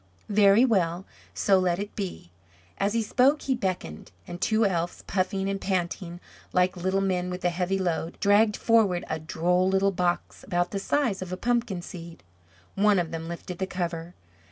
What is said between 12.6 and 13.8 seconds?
One of them lifted the